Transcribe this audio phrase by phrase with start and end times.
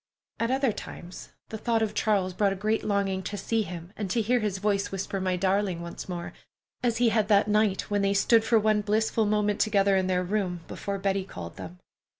[0.39, 4.09] At other times, the thought of Charles brought a great longing to see him, and
[4.09, 6.33] to hear his voice whisper, "My darling," once more,
[6.81, 10.23] as he had that night when they stood for one blissful moment together in their
[10.23, 11.77] room, before Betty called them.